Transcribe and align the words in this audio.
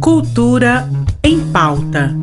Cultura 0.00 0.88
em 1.22 1.40
pauta. 1.52 2.14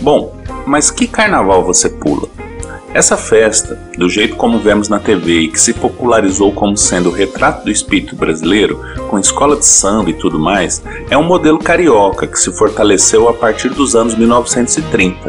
Bom, 0.00 0.34
mas 0.66 0.90
que 0.90 1.06
carnaval 1.06 1.64
você 1.64 1.88
pula? 1.88 2.28
Essa 2.94 3.16
festa, 3.16 3.76
do 3.98 4.08
jeito 4.08 4.36
como 4.36 4.60
vemos 4.60 4.88
na 4.88 5.00
TV 5.00 5.40
e 5.40 5.48
que 5.48 5.60
se 5.60 5.72
popularizou 5.72 6.52
como 6.52 6.76
sendo 6.76 7.08
o 7.08 7.12
retrato 7.12 7.64
do 7.64 7.70
espírito 7.72 8.14
brasileiro, 8.14 8.80
com 9.08 9.18
escola 9.18 9.56
de 9.56 9.66
samba 9.66 10.10
e 10.10 10.14
tudo 10.14 10.38
mais, 10.38 10.80
é 11.10 11.18
um 11.18 11.24
modelo 11.24 11.58
carioca 11.58 12.24
que 12.24 12.38
se 12.38 12.52
fortaleceu 12.52 13.28
a 13.28 13.34
partir 13.34 13.70
dos 13.70 13.96
anos 13.96 14.14
1930. 14.14 15.28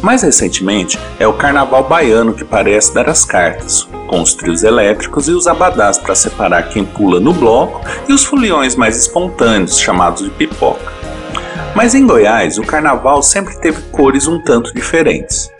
Mais 0.00 0.22
recentemente, 0.22 0.98
é 1.18 1.28
o 1.28 1.34
carnaval 1.34 1.86
baiano 1.86 2.32
que 2.32 2.46
parece 2.46 2.94
dar 2.94 3.10
as 3.10 3.26
cartas, 3.26 3.86
com 4.06 4.22
os 4.22 4.32
trios 4.32 4.64
elétricos 4.64 5.28
e 5.28 5.32
os 5.32 5.46
abadás 5.46 5.98
para 5.98 6.14
separar 6.14 6.70
quem 6.70 6.82
pula 6.82 7.20
no 7.20 7.34
bloco 7.34 7.82
e 8.08 8.12
os 8.14 8.24
foliões 8.24 8.74
mais 8.74 8.96
espontâneos, 8.96 9.78
chamados 9.78 10.24
de 10.24 10.30
pipoca. 10.30 10.94
Mas 11.74 11.94
em 11.94 12.06
Goiás, 12.06 12.56
o 12.56 12.62
carnaval 12.62 13.22
sempre 13.22 13.54
teve 13.60 13.82
cores 13.92 14.26
um 14.26 14.40
tanto 14.40 14.72
diferentes. 14.72 15.54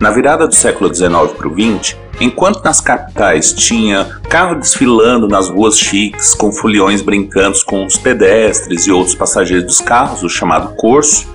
Na 0.00 0.10
virada 0.10 0.48
do 0.48 0.54
século 0.54 0.92
XIX 0.92 1.10
para 1.36 1.46
o 1.46 1.52
XX, 1.52 1.94
enquanto 2.18 2.64
nas 2.64 2.80
capitais 2.80 3.52
tinha 3.52 4.18
carro 4.30 4.54
desfilando 4.54 5.28
nas 5.28 5.50
ruas 5.50 5.78
chiques, 5.78 6.34
com 6.34 6.50
foliões 6.50 7.02
brincando 7.02 7.58
com 7.66 7.84
os 7.84 7.98
pedestres 7.98 8.86
e 8.86 8.90
outros 8.90 9.14
passageiros 9.14 9.66
dos 9.66 9.80
carros, 9.82 10.22
o 10.22 10.28
chamado 10.28 10.74
corso, 10.76 11.28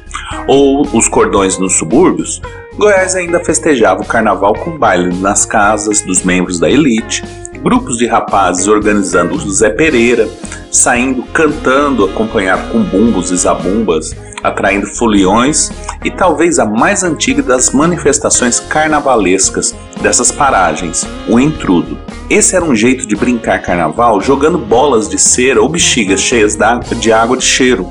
ou 0.47 0.81
os 0.97 1.07
cordões 1.07 1.59
nos 1.59 1.77
subúrbios, 1.77 2.41
Goiás 2.75 3.15
ainda 3.15 3.39
festejava 3.39 4.01
o 4.01 4.05
carnaval 4.05 4.53
com 4.53 4.77
baile 4.77 5.15
nas 5.19 5.45
casas 5.45 6.01
dos 6.01 6.23
membros 6.23 6.59
da 6.59 6.69
elite, 6.69 7.23
grupos 7.57 7.97
de 7.97 8.05
rapazes 8.05 8.67
organizando 8.67 9.35
o 9.35 9.51
Zé 9.51 9.69
Pereira, 9.69 10.27
saindo 10.71 11.23
cantando 11.33 12.05
acompanhado 12.05 12.71
com 12.71 12.83
bumbos 12.83 13.31
e 13.31 13.37
zabumbas 13.37 14.15
atraindo 14.45 14.85
foliões 14.85 15.71
e 16.03 16.11
talvez 16.11 16.59
a 16.59 16.65
mais 16.65 17.03
antiga 17.03 17.41
das 17.41 17.71
manifestações 17.71 18.59
carnavalescas 18.59 19.75
dessas 20.01 20.31
paragens, 20.31 21.05
o 21.27 21.39
entrudo. 21.39 21.97
Esse 22.29 22.55
era 22.55 22.63
um 22.63 22.75
jeito 22.75 23.07
de 23.07 23.15
brincar 23.15 23.61
carnaval 23.61 24.21
jogando 24.21 24.57
bolas 24.57 25.09
de 25.09 25.17
cera 25.17 25.61
ou 25.61 25.69
bexigas 25.69 26.21
cheias 26.21 26.57
de 26.99 27.11
água 27.11 27.37
de 27.37 27.43
cheiro 27.43 27.89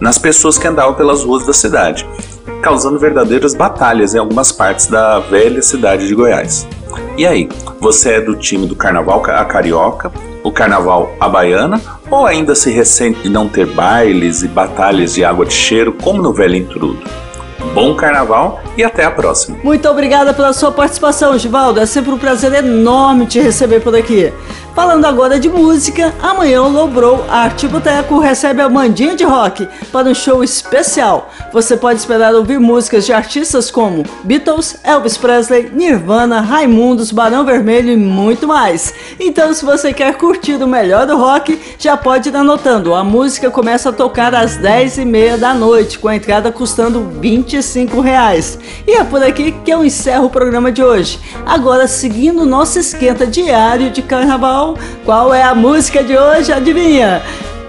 nas 0.00 0.18
pessoas 0.18 0.58
que 0.58 0.66
andavam 0.66 0.94
pelas 0.94 1.24
ruas 1.24 1.46
da 1.46 1.52
cidade, 1.52 2.06
causando 2.62 2.98
verdadeiras 2.98 3.54
batalhas 3.54 4.14
em 4.14 4.18
algumas 4.18 4.52
partes 4.52 4.86
da 4.86 5.18
velha 5.20 5.62
cidade 5.62 6.06
de 6.06 6.14
Goiás. 6.14 6.66
E 7.16 7.26
aí, 7.26 7.48
você 7.80 8.14
é 8.14 8.20
do 8.20 8.36
time 8.36 8.66
do 8.66 8.76
carnaval 8.76 9.22
a 9.24 9.44
carioca, 9.44 10.12
o 10.42 10.52
carnaval 10.52 11.14
a 11.18 11.28
baiana 11.28 11.80
ou 12.10 12.26
ainda 12.26 12.54
se 12.54 12.70
ressente 12.70 13.22
de 13.22 13.28
não 13.28 13.48
ter 13.48 13.66
bailes 13.66 14.42
e 14.42 14.48
batalhas 14.48 15.14
de 15.14 15.24
água 15.24 15.44
de 15.44 15.52
cheiro 15.52 15.92
como 15.92 16.22
no 16.22 16.32
velho 16.32 16.54
intrudo? 16.54 17.02
Bom 17.74 17.94
carnaval 17.94 18.60
e 18.76 18.84
até 18.84 19.04
a 19.04 19.10
próxima. 19.10 19.58
Muito 19.62 19.88
obrigada 19.88 20.32
pela 20.34 20.52
sua 20.52 20.70
participação, 20.70 21.38
Givaldo. 21.38 21.80
É 21.80 21.86
sempre 21.86 22.12
um 22.12 22.18
prazer 22.18 22.52
enorme 22.52 23.26
te 23.26 23.40
receber 23.40 23.80
por 23.80 23.94
aqui. 23.94 24.32
Falando 24.76 25.06
agora 25.06 25.40
de 25.40 25.48
música, 25.48 26.12
amanhã 26.20 26.60
o 26.60 26.68
Lobrou 26.68 27.24
Arte 27.30 27.66
Boteco 27.66 28.18
recebe 28.18 28.60
a 28.60 28.68
Mandinha 28.68 29.16
de 29.16 29.24
Rock 29.24 29.66
para 29.90 30.06
um 30.06 30.14
show 30.14 30.44
especial. 30.44 31.30
Você 31.50 31.78
pode 31.78 31.98
esperar 31.98 32.34
ouvir 32.34 32.60
músicas 32.60 33.06
de 33.06 33.12
artistas 33.14 33.70
como 33.70 34.04
Beatles, 34.22 34.76
Elvis 34.84 35.16
Presley, 35.16 35.70
Nirvana, 35.72 36.42
Raimundos, 36.42 37.10
Barão 37.10 37.42
Vermelho 37.42 37.90
e 37.90 37.96
muito 37.96 38.46
mais. 38.46 38.92
Então, 39.18 39.54
se 39.54 39.64
você 39.64 39.94
quer 39.94 40.18
curtir 40.18 40.62
o 40.62 40.66
melhor 40.66 41.06
do 41.06 41.16
rock, 41.16 41.58
já 41.78 41.96
pode 41.96 42.28
ir 42.28 42.36
anotando. 42.36 42.94
A 42.94 43.02
música 43.02 43.50
começa 43.50 43.88
a 43.88 43.92
tocar 43.94 44.34
às 44.34 44.58
10h30 44.58 45.38
da 45.38 45.54
noite, 45.54 45.98
com 45.98 46.08
a 46.08 46.16
entrada 46.16 46.52
custando 46.52 47.12
25 47.18 47.98
reais. 48.02 48.58
E 48.86 48.92
é 48.92 49.04
por 49.04 49.22
aqui 49.22 49.52
que 49.64 49.70
eu 49.70 49.84
encerro 49.84 50.26
o 50.26 50.30
programa 50.30 50.70
de 50.70 50.82
hoje. 50.82 51.18
Agora, 51.44 51.86
seguindo 51.86 52.42
o 52.42 52.46
nosso 52.46 52.78
esquenta 52.78 53.26
diário 53.26 53.90
de 53.90 54.02
carnaval, 54.02 54.76
qual 55.04 55.32
é 55.32 55.42
a 55.42 55.54
música 55.54 56.02
de 56.02 56.16
hoje? 56.16 56.52
Adivinha? 56.52 57.22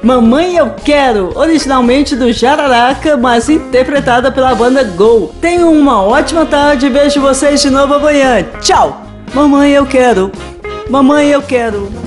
Mamãe 0.03 0.55
Eu 0.55 0.69
Quero, 0.85 1.31
originalmente 1.35 2.15
do 2.15 2.31
Jararaca, 2.31 3.17
mas 3.17 3.49
interpretada 3.49 4.31
pela 4.31 4.53
banda 4.53 4.83
Go. 4.83 5.33
Tenham 5.41 5.73
uma 5.73 6.01
ótima 6.01 6.45
tarde 6.45 6.87
vejo 6.87 7.19
vocês 7.19 7.61
de 7.61 7.69
novo 7.69 7.95
amanhã. 7.95 8.43
Tchau! 8.61 9.01
Mamãe 9.33 9.71
Eu 9.71 9.85
Quero, 9.85 10.31
Mamãe 10.89 11.27
Eu 11.27 11.41
Quero. 11.41 12.06